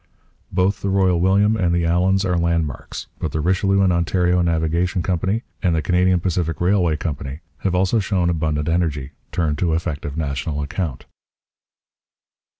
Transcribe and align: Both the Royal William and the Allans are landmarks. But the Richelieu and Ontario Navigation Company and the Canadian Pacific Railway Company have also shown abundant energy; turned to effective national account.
Both 0.51 0.81
the 0.81 0.89
Royal 0.89 1.19
William 1.21 1.55
and 1.55 1.75
the 1.75 1.83
Allans 1.85 2.25
are 2.25 2.35
landmarks. 2.35 3.05
But 3.19 3.33
the 3.33 3.39
Richelieu 3.39 3.83
and 3.83 3.93
Ontario 3.93 4.41
Navigation 4.41 5.03
Company 5.03 5.43
and 5.61 5.75
the 5.75 5.83
Canadian 5.83 6.19
Pacific 6.19 6.59
Railway 6.59 6.97
Company 6.97 7.41
have 7.59 7.75
also 7.75 7.99
shown 7.99 8.27
abundant 8.27 8.67
energy; 8.67 9.11
turned 9.31 9.59
to 9.59 9.73
effective 9.75 10.17
national 10.17 10.63
account. 10.63 11.05